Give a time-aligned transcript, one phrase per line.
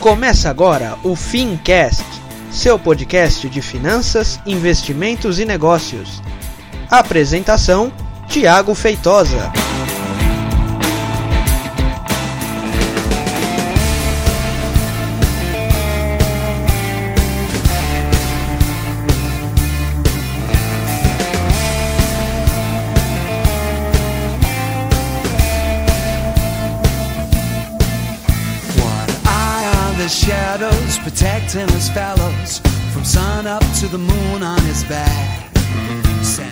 [0.00, 2.04] Começa agora o Fincast,
[2.52, 6.22] seu podcast de finanças, investimentos e negócios.
[6.88, 7.92] Apresentação:
[8.28, 9.52] Tiago Feitosa.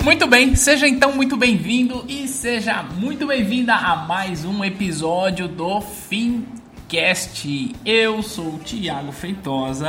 [0.02, 5.80] Muito bem, seja então muito bem-vindo e seja muito bem-vinda a mais um episódio do
[5.80, 7.76] Fincast.
[7.84, 9.88] Eu sou o Thiago Feitosa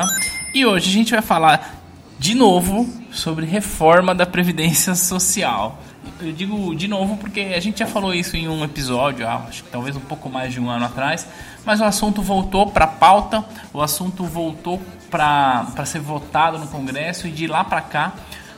[0.53, 1.81] e hoje a gente vai falar
[2.19, 5.81] de novo sobre reforma da Previdência Social.
[6.19, 9.69] Eu digo de novo porque a gente já falou isso em um episódio, acho que
[9.69, 11.27] talvez um pouco mais de um ano atrás,
[11.63, 17.27] mas o assunto voltou para a pauta, o assunto voltou para ser votado no Congresso
[17.27, 18.13] e de lá para cá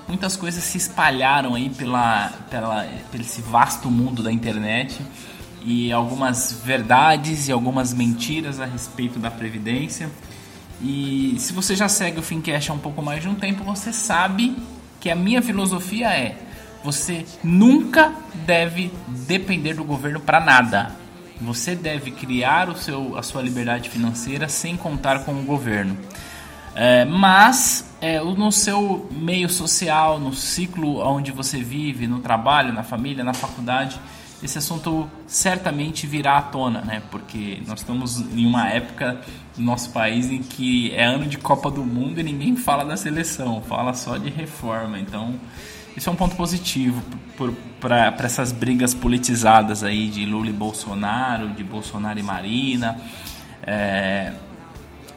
[0.07, 4.99] muitas coisas se espalharam aí pela, pela, pelo esse vasto mundo da internet
[5.63, 10.09] e algumas verdades e algumas mentiras a respeito da Previdência.
[10.81, 13.93] E se você já segue o Fincast há um pouco mais de um tempo, você
[13.93, 14.55] sabe
[14.99, 16.37] que a minha filosofia é
[16.83, 18.13] você nunca
[18.45, 20.95] deve depender do governo para nada.
[21.41, 25.97] Você deve criar o seu, a sua liberdade financeira sem contar com o governo.
[26.75, 32.83] É, mas é, no seu meio social, no ciclo onde você vive, no trabalho, na
[32.83, 33.99] família, na faculdade,
[34.41, 37.01] esse assunto certamente virá à tona, né?
[37.11, 39.19] Porque nós estamos em uma época
[39.55, 42.95] do nosso país em que é ano de Copa do Mundo e ninguém fala da
[42.95, 44.97] seleção, fala só de reforma.
[44.97, 45.35] Então,
[45.95, 47.01] isso é um ponto positivo
[47.79, 52.99] para essas brigas politizadas aí de Lula e Bolsonaro, de Bolsonaro e Marina.
[53.63, 54.33] É,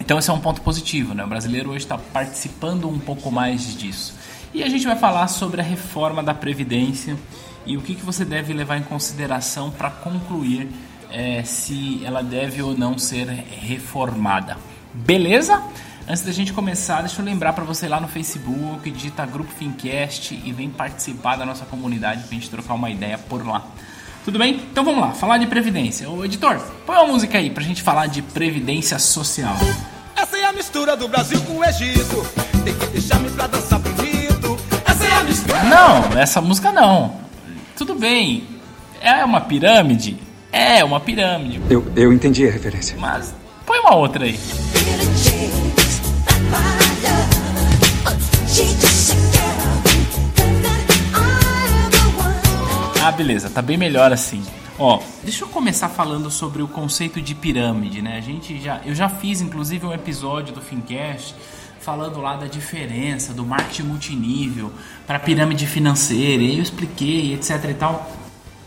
[0.00, 1.24] então esse é um ponto positivo, né?
[1.24, 4.14] O brasileiro hoje está participando um pouco mais disso.
[4.54, 7.16] E a gente vai falar sobre a reforma da Previdência
[7.64, 10.68] e o que, que você deve levar em consideração para concluir
[11.10, 14.56] é, se ela deve ou não ser reformada.
[14.92, 15.62] Beleza?
[16.12, 20.38] Antes da gente começar, deixa eu lembrar para você lá no Facebook, digita Grupo Fincast
[20.44, 23.64] e vem participar da nossa comunidade para a gente trocar uma ideia por lá.
[24.22, 24.56] Tudo bem?
[24.70, 26.10] Então vamos lá, falar de previdência.
[26.10, 29.56] Ô editor, põe uma música aí pra gente falar de previdência social.
[30.14, 32.26] Essa é a mistura do Brasil com o Egito.
[32.62, 34.58] Tem que deixar-me pra dançar bonito.
[34.84, 35.64] Essa é a mistura.
[35.64, 37.20] Não, essa música não.
[37.74, 38.46] Tudo bem.
[39.00, 40.18] É uma pirâmide?
[40.52, 41.62] É uma pirâmide.
[41.70, 42.98] Eu, eu entendi a referência.
[42.98, 43.34] Mas
[43.64, 44.38] põe uma outra aí.
[53.04, 54.44] Ah, beleza, tá bem melhor assim.
[54.78, 58.16] Ó, deixa eu começar falando sobre o conceito de pirâmide, né?
[58.16, 61.34] A gente já, eu já fiz inclusive um episódio do Fincast
[61.80, 64.72] falando lá da diferença do marketing multinível
[65.04, 68.08] para pirâmide financeira, e eu expliquei, etc e tal.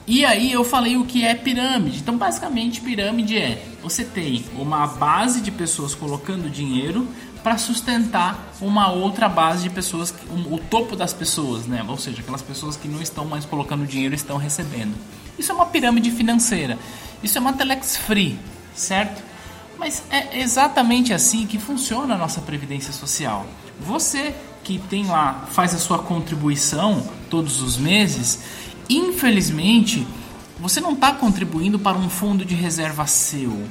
[0.05, 1.99] E aí eu falei o que é pirâmide.
[1.99, 7.07] Então, basicamente, pirâmide é você tem uma base de pessoas colocando dinheiro
[7.45, 10.11] para sustentar uma outra base de pessoas,
[10.51, 11.85] o topo das pessoas, né?
[11.87, 14.95] Ou seja, aquelas pessoas que não estão mais colocando dinheiro estão recebendo.
[15.37, 16.75] Isso é uma pirâmide financeira.
[17.21, 18.39] Isso é uma telex free,
[18.73, 19.21] certo?
[19.77, 23.45] Mas é exatamente assim que funciona a nossa previdência social.
[23.79, 24.33] Você
[24.63, 28.39] que tem lá, faz a sua contribuição todos os meses,
[28.89, 30.07] infelizmente,
[30.59, 33.67] você não está contribuindo para um fundo de reserva seu.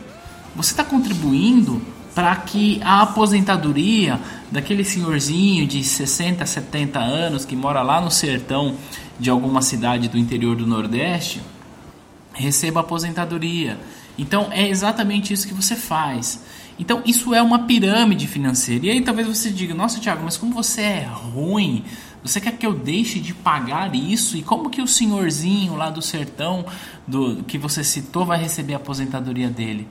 [0.55, 1.83] Você está contribuindo
[2.15, 4.21] para que a aposentadoria
[4.51, 8.77] daquele senhorzinho de 60, 70 anos que mora lá no sertão
[9.19, 11.41] de alguma cidade do interior do Nordeste
[12.33, 13.79] receba aposentadoria.
[14.17, 16.41] Então é exatamente isso que você faz.
[16.79, 18.87] Então isso é uma pirâmide financeira.
[18.87, 21.85] E aí talvez você diga: "Nossa, Thiago, mas como você é ruim?
[22.23, 24.37] Você quer que eu deixe de pagar isso?
[24.37, 26.65] E como que o senhorzinho lá do sertão
[27.07, 29.87] do que você citou vai receber a aposentadoria dele?"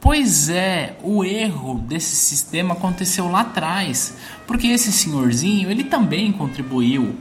[0.00, 4.16] Pois é, o erro desse sistema aconteceu lá atrás,
[4.46, 7.16] porque esse senhorzinho ele também contribuiu,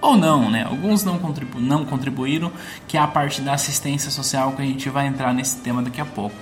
[0.00, 0.64] ou não, né?
[0.64, 2.50] Alguns não, contribu não contribuíram,
[2.88, 6.00] que é a parte da assistência social que a gente vai entrar nesse tema daqui
[6.00, 6.34] a pouco.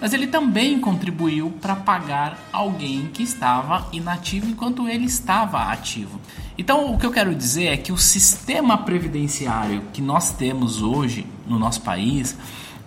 [0.00, 6.20] Mas ele também contribuiu para pagar alguém que estava inativo enquanto ele estava ativo.
[6.56, 11.26] Então, o que eu quero dizer é que o sistema previdenciário que nós temos hoje
[11.46, 12.36] no nosso país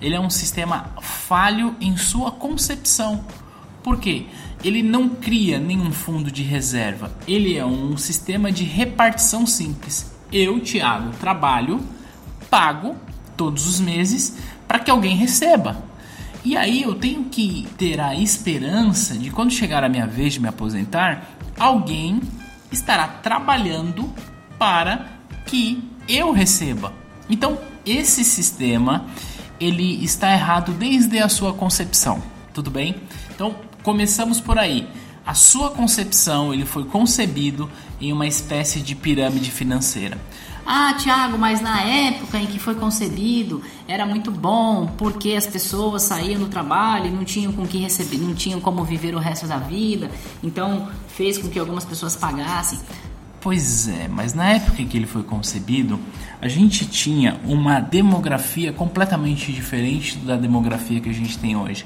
[0.02, 3.24] ele é um sistema falho em sua concepção.
[3.84, 4.26] Por quê?
[4.64, 7.12] Ele não cria nenhum fundo de reserva.
[7.28, 10.12] Ele é um sistema de repartição simples.
[10.32, 11.80] Eu, Thiago, trabalho,
[12.50, 12.96] pago
[13.38, 14.38] todos os meses
[14.68, 15.84] para que alguém receba.
[16.44, 20.40] E aí eu tenho que ter a esperança de quando chegar a minha vez de
[20.40, 22.22] me aposentar, alguém
[22.72, 24.14] estará trabalhando
[24.58, 25.08] para
[25.46, 26.94] que eu receba.
[27.30, 29.06] Então, esse sistema
[29.60, 32.22] ele está errado desde a sua concepção.
[32.54, 32.96] Tudo bem?
[33.34, 34.88] Então, começamos por aí.
[35.26, 37.70] A sua concepção, ele foi concebido
[38.00, 40.18] em uma espécie de pirâmide financeira.
[40.68, 46.02] Ah, Tiago, mas na época em que foi concebido era muito bom porque as pessoas
[46.02, 49.46] saíam do trabalho e não tinham com que receber, não tinham como viver o resto
[49.46, 50.10] da vida,
[50.44, 52.80] então fez com que algumas pessoas pagassem.
[53.46, 56.00] Pois é, mas na época em que ele foi concebido,
[56.42, 61.86] a gente tinha uma demografia completamente diferente da demografia que a gente tem hoje.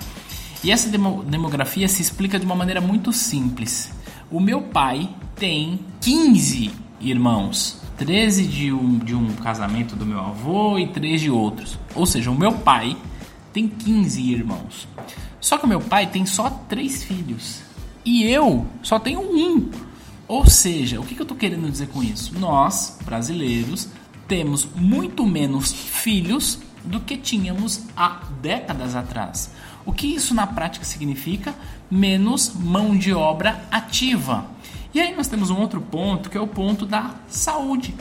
[0.63, 3.91] E essa demografia se explica de uma maneira muito simples.
[4.31, 6.71] O meu pai tem 15
[7.01, 11.77] irmãos, 13 de um, de um casamento do meu avô e 3 de outros.
[11.93, 12.95] Ou seja, o meu pai
[13.51, 14.87] tem 15 irmãos.
[15.41, 17.59] Só que o meu pai tem só 3 filhos.
[18.05, 19.88] E eu só tenho um.
[20.29, 22.37] Ou seja, o que eu estou querendo dizer com isso?
[22.37, 23.89] Nós, brasileiros,
[24.27, 29.49] temos muito menos filhos do que tínhamos há décadas atrás.
[29.83, 31.55] O que isso na prática significa?
[31.89, 34.45] Menos mão de obra ativa.
[34.93, 37.95] E aí nós temos um outro ponto que é o ponto da saúde.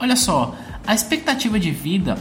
[0.00, 2.16] Olha só, a expectativa de vida,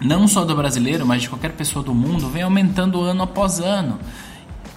[0.00, 4.00] não só do brasileiro, mas de qualquer pessoa do mundo, vem aumentando ano após ano.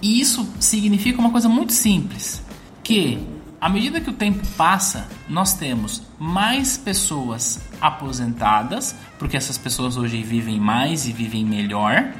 [0.02, 2.42] E isso significa uma coisa muito simples,
[2.82, 9.96] que à medida que o tempo passa, nós temos mais pessoas aposentadas, porque essas pessoas
[9.96, 12.12] hoje vivem mais e vivem melhor,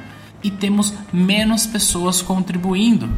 [0.42, 3.10] e temos menos pessoas contribuindo.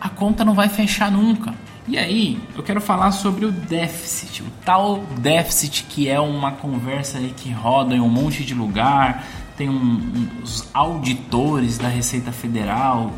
[0.00, 1.54] A conta não vai fechar nunca.
[1.88, 7.18] E aí, eu quero falar sobre o déficit, o tal déficit que é uma conversa
[7.18, 9.24] aí que roda em um monte de lugar,
[9.56, 13.12] tem um, um, os auditores da Receita Federal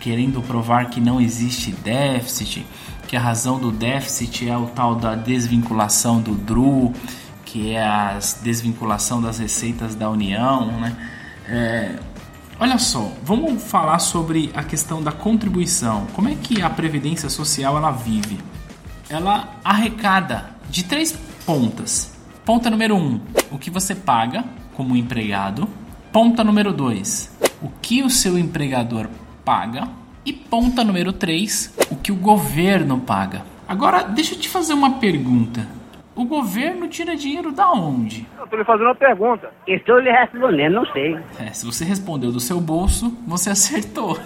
[0.00, 2.64] querendo provar que não existe déficit,
[3.08, 6.92] que a razão do déficit é o tal da desvinculação do DRU,
[7.44, 10.96] que é a desvinculação das receitas da União, né?
[11.48, 11.98] É,
[12.60, 16.08] Olha só, vamos falar sobre a questão da contribuição.
[16.12, 18.36] Como é que a previdência social ela vive?
[19.08, 21.16] Ela arrecada de três
[21.46, 22.12] pontas.
[22.44, 23.20] Ponta número um,
[23.52, 24.44] o que você paga
[24.74, 25.68] como empregado.
[26.12, 27.30] Ponta número dois,
[27.62, 29.08] o que o seu empregador
[29.44, 29.88] paga.
[30.28, 33.46] E ponta número três, o que o governo paga.
[33.66, 35.66] Agora, deixa eu te fazer uma pergunta.
[36.14, 38.26] O governo tira dinheiro da onde?
[38.36, 39.50] Eu estou lhe fazendo uma pergunta.
[39.66, 41.18] Estou lhe respondendo, não sei.
[41.38, 44.18] É, se você respondeu do seu bolso, você acertou.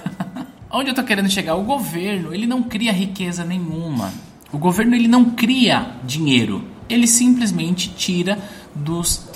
[0.73, 1.55] onde eu estou querendo chegar?
[1.55, 4.11] O governo, ele não cria riqueza nenhuma.
[4.53, 6.65] O governo, ele não cria dinheiro.
[6.89, 8.41] Ele simplesmente tira
[8.75, 9.31] dos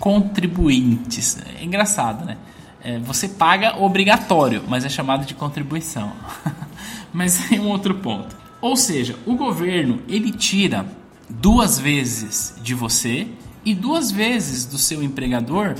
[0.00, 1.40] contribuintes.
[1.60, 2.36] É engraçado, né?
[2.82, 6.12] É, você paga obrigatório, mas é chamado de contribuição.
[7.12, 8.36] mas é um outro ponto.
[8.60, 10.86] Ou seja, o governo, ele tira
[11.28, 13.28] duas vezes de você
[13.64, 15.74] e duas vezes do seu empregador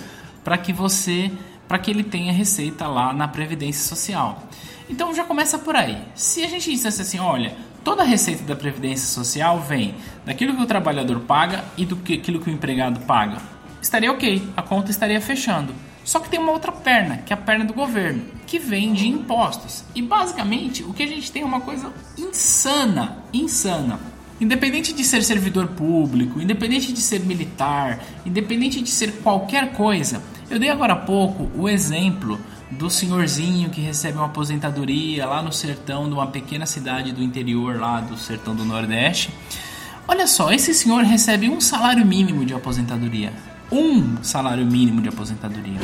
[0.45, 1.31] para que você
[1.67, 4.43] para que ele tenha receita lá na previdência social.
[4.89, 5.99] Então já começa por aí.
[6.17, 7.55] Se a gente dissesse assim, olha,
[7.85, 9.95] toda a receita da previdência social vem
[10.27, 13.37] daquilo que o trabalhador paga e do que aquilo que o empregado paga,
[13.81, 15.73] estaria ok, a conta estaria fechando.
[16.05, 19.07] Só que tem uma outra perna, que é a perna do governo, que vem de
[19.07, 19.85] impostos.
[19.95, 24.01] E basicamente o que a gente tem é uma coisa insana, insana.
[24.41, 30.59] Independente de ser servidor público, independente de ser militar, independente de ser qualquer coisa, eu
[30.59, 36.09] dei agora há pouco o exemplo do senhorzinho que recebe uma aposentadoria lá no sertão
[36.09, 39.31] de uma pequena cidade do interior lá do sertão do Nordeste.
[40.09, 43.33] Olha só, esse senhor recebe um salário mínimo de aposentadoria.
[43.71, 45.81] Um salário mínimo de aposentadoria.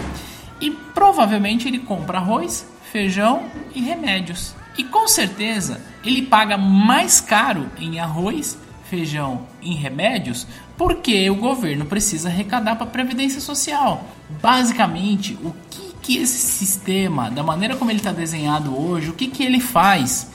[0.61, 4.55] E provavelmente ele compra arroz, feijão e remédios.
[4.79, 11.87] E com certeza ele paga mais caro em arroz, feijão, em remédios, porque o governo
[11.87, 14.05] precisa arrecadar para a previdência social.
[14.43, 19.29] Basicamente, o que, que esse sistema, da maneira como ele está desenhado hoje, o que,
[19.29, 20.31] que ele faz?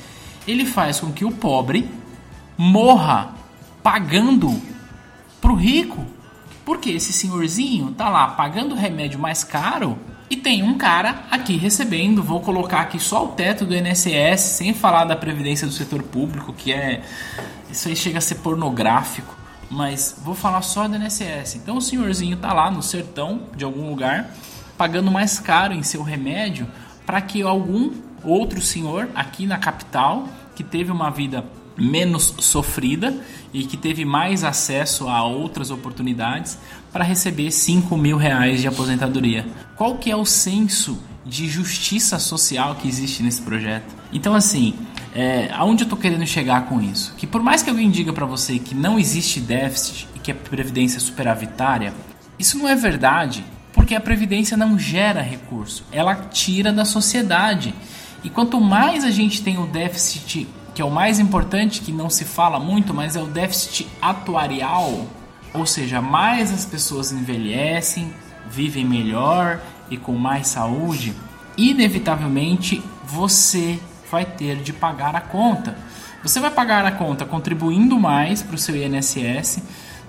[0.47, 1.89] Ele faz com que o pobre
[2.57, 3.33] morra
[3.81, 4.61] pagando
[5.39, 6.05] para o rico.
[6.65, 9.97] Porque esse senhorzinho tá lá pagando remédio mais caro
[10.31, 14.73] e tem um cara aqui recebendo, vou colocar aqui só o teto do INSS, sem
[14.73, 17.01] falar da previdência do setor público, que é.
[17.69, 19.35] Isso aí chega a ser pornográfico,
[19.69, 21.55] mas vou falar só do INSS.
[21.55, 24.31] Então o senhorzinho tá lá no sertão de algum lugar,
[24.77, 26.65] pagando mais caro em seu remédio,
[27.05, 27.91] para que algum
[28.23, 31.43] outro senhor aqui na capital, que teve uma vida
[31.81, 33.13] menos sofrida
[33.53, 36.57] e que teve mais acesso a outras oportunidades
[36.91, 39.45] para receber 5 mil reais de aposentadoria.
[39.75, 43.95] Qual que é o senso de justiça social que existe nesse projeto.
[44.11, 44.73] Então, assim,
[45.13, 47.13] é, aonde eu estou querendo chegar com isso?
[47.15, 50.35] Que por mais que alguém diga para você que não existe déficit e que a
[50.35, 51.93] previdência é superavitária,
[52.39, 57.73] isso não é verdade, porque a previdência não gera recurso, ela tira da sociedade.
[58.23, 60.47] E quanto mais a gente tem o déficit,
[60.81, 65.05] que é o mais importante, que não se fala muito, mas é o déficit atuarial,
[65.53, 68.11] ou seja, mais as pessoas envelhecem,
[68.49, 69.61] vivem melhor
[69.91, 71.13] e com mais saúde,
[71.55, 75.77] inevitavelmente você vai ter de pagar a conta.
[76.23, 79.61] Você vai pagar a conta contribuindo mais para o seu INSS.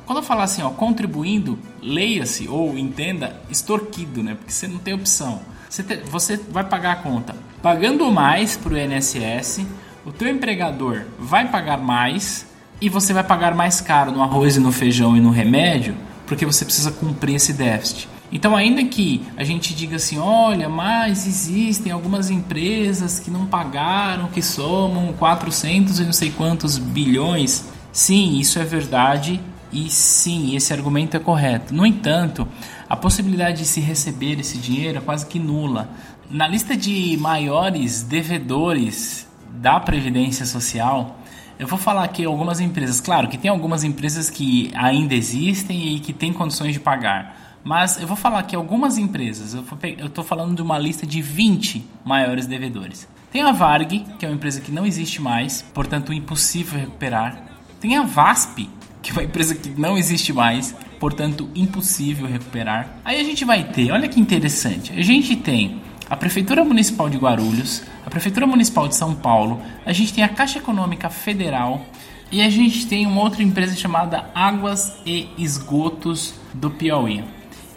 [0.07, 4.37] Quando eu falar assim, ó, contribuindo, leia-se ou entenda extorquido, né?
[4.37, 5.43] Porque você não tem opção.
[5.69, 9.67] Você, te, você vai pagar a conta pagando mais para o INSS,
[10.05, 12.47] o teu empregador vai pagar mais
[12.81, 15.95] e você vai pagar mais caro no arroz e no feijão e no remédio,
[16.27, 18.09] porque você precisa cumprir esse déficit.
[18.33, 24.29] Então, ainda que a gente diga assim, olha, mas existem algumas empresas que não pagaram,
[24.29, 27.67] que somam 400 e não sei quantos bilhões.
[27.93, 29.39] Sim, isso é verdade
[29.71, 31.75] e sim, esse argumento é correto.
[31.75, 32.49] No entanto,
[32.89, 35.91] a possibilidade de se receber esse dinheiro é quase que nula.
[36.31, 39.22] Na lista de maiores devedores
[39.63, 41.17] da Previdência Social,
[41.57, 43.01] eu vou falar aqui algumas empresas.
[43.01, 47.61] Claro que tem algumas empresas que ainda existem e que têm condições de pagar.
[47.63, 49.55] Mas eu vou falar aqui algumas empresas.
[49.55, 53.09] Eu estou falando de uma lista de 20 maiores devedores.
[53.31, 57.41] Tem a Varg, que é uma empresa que não existe mais, portanto impossível recuperar.
[57.81, 58.69] Tem a VASP,
[59.01, 62.97] que é uma empresa que não existe mais, portanto impossível recuperar.
[63.05, 65.81] Aí a gente vai ter, olha que interessante, a gente tem
[66.13, 70.29] a Prefeitura Municipal de Guarulhos, a Prefeitura Municipal de São Paulo, a gente tem a
[70.29, 71.87] Caixa Econômica Federal
[72.31, 77.25] e a gente tem uma outra empresa chamada Águas e Esgotos do Piauí.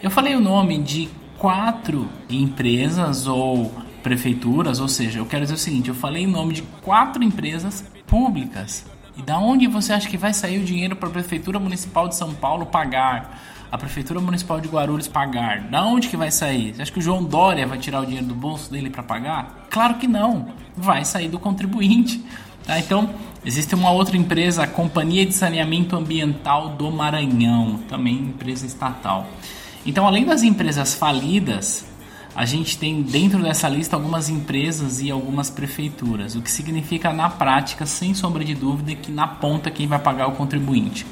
[0.02, 5.58] Eu falei o nome de quatro empresas ou prefeituras, ou seja, eu quero dizer o
[5.58, 8.84] seguinte, eu falei o nome de quatro empresas públicas.
[9.16, 12.14] E da onde você acha que vai sair o dinheiro para a Prefeitura Municipal de
[12.14, 13.55] São Paulo pagar?
[13.70, 15.62] A Prefeitura Municipal de Guarulhos pagar?
[15.62, 16.74] Da onde que vai sair?
[16.74, 19.66] Você acha que o João Dória vai tirar o dinheiro do bolso dele para pagar?
[19.70, 20.48] Claro que não.
[20.76, 22.24] Vai sair do contribuinte.
[22.64, 22.78] Tá?
[22.78, 23.10] Então,
[23.44, 29.26] existe uma outra empresa, a Companhia de Saneamento Ambiental do Maranhão, também empresa estatal.
[29.84, 31.84] Então, além das empresas falidas,
[32.36, 37.30] a gente tem dentro dessa lista algumas empresas e algumas prefeituras, o que significa na
[37.30, 41.06] prática, sem sombra de dúvida, que na ponta quem vai pagar é o contribuinte.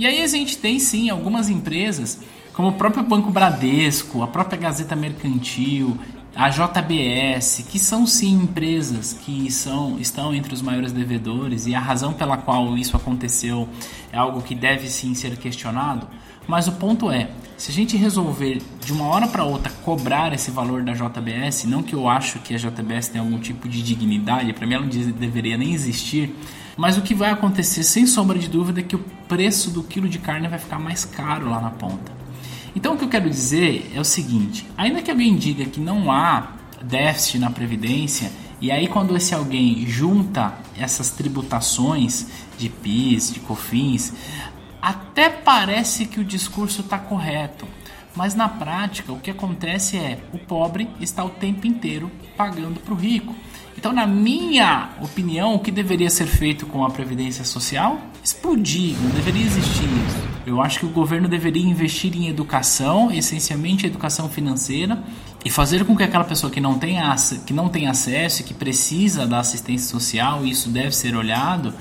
[0.00, 2.18] E aí a gente tem sim algumas empresas,
[2.54, 5.94] como o próprio Banco Bradesco, a própria Gazeta Mercantil,
[6.34, 11.78] a JBS, que são sim empresas que são, estão entre os maiores devedores e a
[11.78, 13.68] razão pela qual isso aconteceu
[14.10, 16.08] é algo que deve sim ser questionado.
[16.48, 17.28] Mas o ponto é,
[17.58, 21.82] se a gente resolver de uma hora para outra cobrar esse valor da JBS, não
[21.82, 25.12] que eu acho que a JBS tenha algum tipo de dignidade, para mim ela não
[25.12, 26.34] deveria nem existir,
[26.74, 30.08] mas o que vai acontecer sem sombra de dúvida é que o preço do quilo
[30.08, 32.12] de carne vai ficar mais caro lá na ponta.
[32.74, 36.10] Então o que eu quero dizer é o seguinte: ainda que alguém diga que não
[36.10, 42.26] há déficit na previdência, e aí quando esse alguém junta essas tributações
[42.58, 44.12] de PIS, de COFINS,
[44.82, 47.68] até parece que o discurso está correto,
[48.16, 52.94] mas na prática o que acontece é o pobre está o tempo inteiro pagando para
[52.94, 53.32] o rico.
[53.80, 57.98] Então, na minha opinião, o que deveria ser feito com a Previdência Social?
[58.22, 60.28] Explodir, não deveria existir isso.
[60.44, 65.02] Eu acho que o governo deveria investir em educação, essencialmente educação financeira,
[65.42, 66.98] e fazer com que aquela pessoa que não tem,
[67.46, 71.72] que não tem acesso e que precisa da assistência social, e isso deve ser olhado,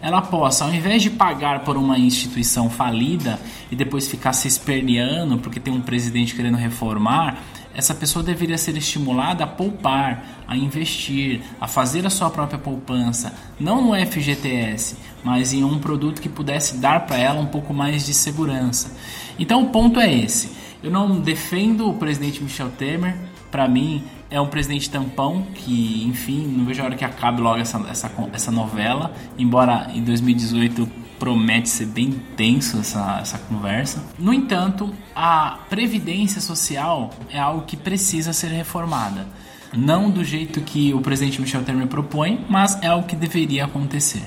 [0.00, 3.38] ela possa, ao invés de pagar por uma instituição falida
[3.70, 8.76] e depois ficar se esperneando porque tem um presidente querendo reformar, essa pessoa deveria ser
[8.76, 15.52] estimulada a poupar, a investir, a fazer a sua própria poupança, não no FGTS, mas
[15.52, 18.96] em um produto que pudesse dar para ela um pouco mais de segurança.
[19.38, 20.50] Então o ponto é esse.
[20.82, 23.16] Eu não defendo o presidente Michel Temer,
[23.50, 27.60] para mim é um presidente tampão que, enfim, não vejo a hora que acabe logo
[27.60, 29.12] essa, essa, essa novela.
[29.38, 34.04] Embora em 2018 promete ser bem tenso essa, essa conversa.
[34.18, 39.28] No entanto, a previdência social é algo que precisa ser reformada.
[39.72, 44.24] Não do jeito que o presidente Michel Temer propõe, mas é o que deveria acontecer.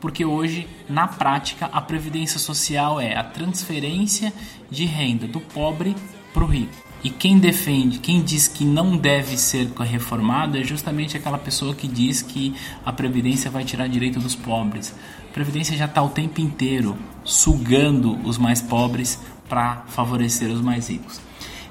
[0.00, 4.32] Porque hoje, na prática, a previdência social é a transferência
[4.70, 5.94] de renda do pobre
[6.32, 6.87] para o rico.
[7.02, 11.86] E quem defende, quem diz que não deve ser reformado é justamente aquela pessoa que
[11.86, 14.94] diz que a Previdência vai tirar direito dos pobres.
[15.30, 20.88] A Previdência já está o tempo inteiro sugando os mais pobres para favorecer os mais
[20.88, 21.20] ricos.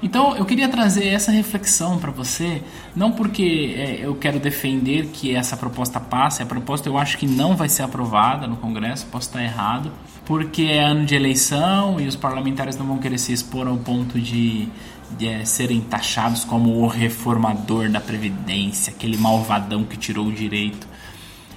[0.02, 2.62] Então eu queria trazer essa reflexão para você,
[2.94, 7.26] não porque é, eu quero defender que essa proposta passe, a proposta eu acho que
[7.26, 9.90] não vai ser aprovada no Congresso, posso estar errado,
[10.28, 14.20] porque é ano de eleição e os parlamentares não vão querer se expor ao ponto
[14.20, 14.68] de,
[15.16, 20.86] de é, serem taxados como o reformador da Previdência, aquele malvadão que tirou o direito.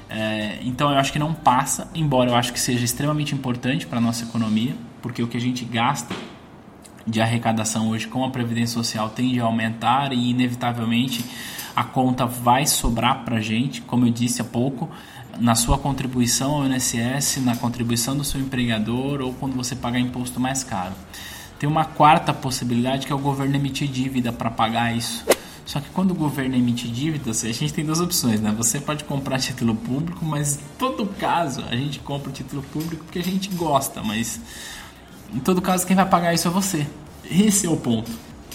[0.09, 3.97] É, então eu acho que não passa, embora eu acho que seja extremamente importante para
[3.97, 6.15] a nossa economia, porque o que a gente gasta
[7.05, 11.25] de arrecadação hoje com a Previdência Social tende a aumentar e, inevitavelmente,
[11.75, 14.89] a conta vai sobrar para a gente, como eu disse há pouco,
[15.41, 20.39] na sua contribuição ao INSS, na contribuição do seu empregador ou quando você pagar imposto
[20.39, 20.93] mais caro.
[21.57, 25.25] Tem uma quarta possibilidade que é o governo emitir dívida para pagar isso.
[25.65, 28.53] Só que quando o governo emite dívidas, a gente tem duas opções, né?
[28.57, 33.03] Você pode comprar título público, mas em todo caso a gente compra o título público
[33.05, 34.39] porque a gente gosta, mas
[35.33, 36.85] em todo caso, quem vai pagar isso é você.
[37.23, 38.11] Esse é o ponto.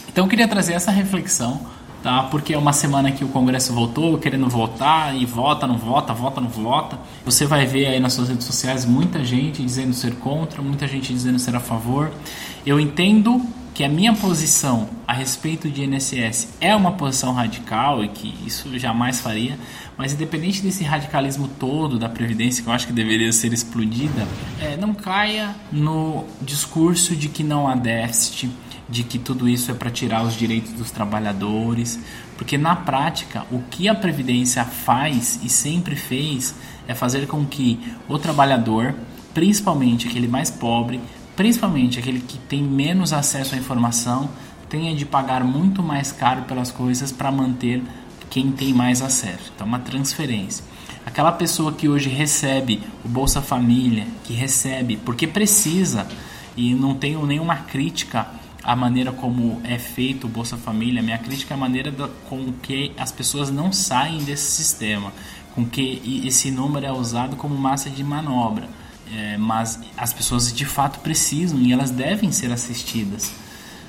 [0.09, 1.66] Então eu queria trazer essa reflexão,
[2.06, 2.22] tá?
[2.22, 6.40] Porque é uma semana que o Congresso voltou, querendo votar e vota, não vota, vota,
[6.40, 6.96] não vota.
[7.25, 11.12] Você vai ver aí nas suas redes sociais muita gente dizendo ser contra, muita gente
[11.12, 12.12] dizendo ser a favor.
[12.64, 13.44] Eu entendo
[13.75, 18.78] que a minha posição a respeito de INSS é uma posição radical e que isso
[18.78, 19.58] jamais faria,
[19.98, 24.28] mas independente desse radicalismo todo da Previdência, que eu acho que deveria ser explodida,
[24.60, 28.48] é, não caia no discurso de que não há déficit,
[28.88, 31.99] de que tudo isso é para tirar os direitos dos trabalhadores,
[32.37, 36.55] porque na prática o que a Previdência faz e sempre fez
[36.87, 38.95] é fazer com que o trabalhador,
[39.35, 41.00] principalmente aquele mais pobre,
[41.35, 44.31] principalmente aquele que tem menos acesso à informação,
[44.69, 47.83] tenha de pagar muito mais caro pelas coisas para manter
[48.31, 49.52] quem tem mais acesso.
[49.55, 50.64] Então, uma transferência.
[51.05, 56.07] Aquela pessoa que hoje recebe o Bolsa Família, que recebe porque precisa,
[56.57, 58.26] e não tenho nenhuma crítica
[58.66, 62.52] à maneira como é feito o Bolsa Família, minha crítica é a maneira da, com
[62.62, 65.12] que as pessoas não saem desse sistema,
[65.54, 68.68] com que esse número é usado como massa de manobra
[69.14, 73.32] é, mas as pessoas de fato precisam e elas devem ser assistidas.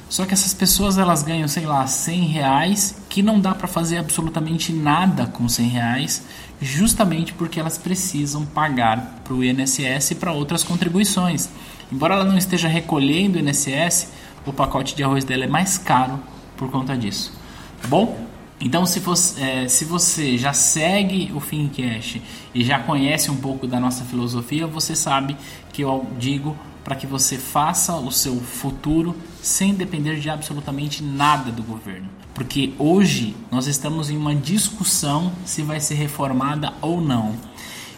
[0.10, 3.98] Só que essas pessoas elas ganham, sei lá, 100 reais, que não dá para fazer
[3.98, 6.24] absolutamente nada com 100 reais,
[6.62, 11.50] justamente porque elas precisam pagar para o INSS e para outras contribuições.
[11.92, 14.10] Embora ela não esteja recolhendo o INSS,
[14.50, 16.20] o pacote de arroz dela é mais caro
[16.56, 17.34] por conta disso.
[17.82, 18.28] Tá bom?
[18.60, 22.22] Então, se você, é, se você já segue o Fincast
[22.56, 25.38] e já conhece um pouco da nossa filosofia, você sabe
[25.72, 31.52] que eu digo para que você faça o seu futuro sem depender de absolutamente nada
[31.52, 32.10] do governo.
[32.34, 37.36] Porque hoje nós estamos em uma discussão se vai ser reformada ou não.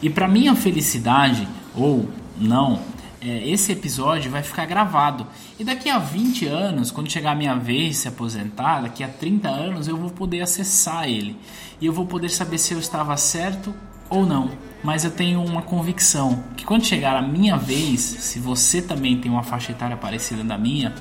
[0.02, 2.80] E para minha felicidade, ou não,
[3.22, 5.28] esse episódio vai ficar gravado.
[5.60, 9.50] E daqui a 20 anos, quando chegar a minha vez se aposentar, daqui a 30
[9.50, 11.36] anos, eu vou poder acessar ele.
[11.82, 13.74] E eu vou poder saber se eu estava certo
[14.10, 14.52] ou não.
[14.84, 19.30] Mas eu tenho uma convicção que quando chegar a minha vez, se você também tem
[19.30, 20.96] uma faixa etária parecida da minha,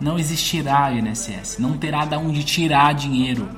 [0.00, 3.48] não existirá INSS, não terá de onde tirar dinheiro.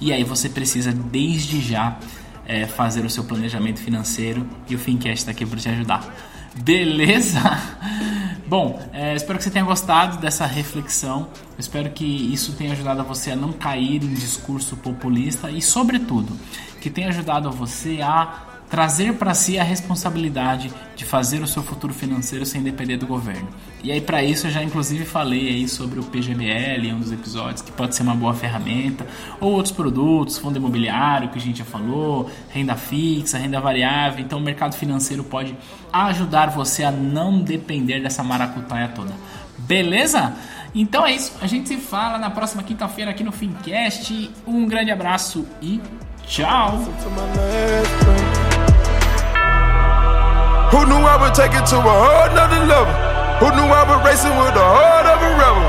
[0.00, 1.98] E aí você precisa desde já
[2.46, 6.14] é, fazer o seu planejamento financeiro e o Fincast está aqui para te ajudar.
[6.56, 7.40] Beleza?
[8.46, 11.28] Bom, é, espero que você tenha gostado dessa reflexão.
[11.58, 16.38] espero que isso tenha ajudado a você a não cair em discurso populista e, sobretudo,
[16.80, 21.62] que tenha ajudado a você a trazer para si a responsabilidade de fazer o seu
[21.62, 23.48] futuro financeiro sem depender do governo.
[23.84, 27.12] E aí para isso eu já inclusive falei aí sobre o PGBL em um dos
[27.12, 29.06] episódios, que pode ser uma boa ferramenta,
[29.40, 34.24] ou outros produtos, fundo imobiliário que a gente já falou, renda fixa, renda variável.
[34.24, 35.56] Então o mercado financeiro pode
[35.92, 39.12] ajudar você a não depender dessa maracutaia toda.
[39.56, 40.34] Beleza?
[40.74, 44.32] Então é isso, a gente se fala na próxima quinta-feira aqui no Fincast.
[44.44, 45.80] Um grande abraço e
[46.26, 46.82] tchau!
[50.74, 52.90] Who knew I would take it to a whole nother level?
[53.38, 55.62] Who knew I would racing with the heart of a rebel?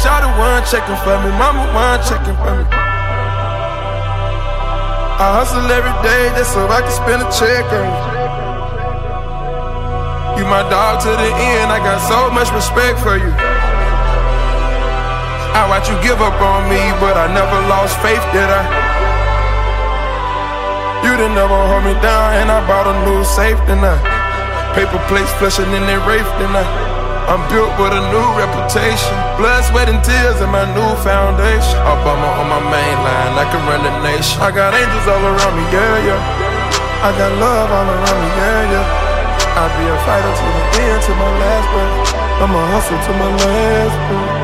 [0.00, 2.64] Shot one checking for me, mama one checking for me.
[5.20, 8.00] I hustle every day just so I can spend a check on you.
[10.40, 13.28] You my dog to the end, I got so much respect for you.
[15.52, 19.03] I watch you give up on me, but I never lost faith, did I?
[21.04, 24.00] You didn't never hold me down, and I bought a new safe tonight.
[24.72, 26.66] Paper plates flushing in their rafe tonight.
[27.28, 29.12] I'm built with a new reputation.
[29.36, 31.76] Blood, sweat, and tears in my new foundation.
[31.84, 34.40] Obama on my main line, I can run the nation.
[34.40, 36.20] I got angels all around me, yeah, yeah.
[37.04, 39.60] I got love all around me, yeah, yeah.
[39.60, 42.16] I'll be a fighter to the end, to my last breath.
[42.40, 44.40] I'ma hustle to my last breath.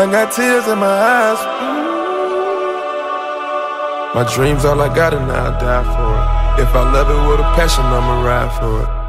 [0.00, 1.69] I got tears in my eyes.
[4.12, 6.66] My dreams all I got and I die for it.
[6.66, 8.99] If I love it with a passion, I'ma ride for it.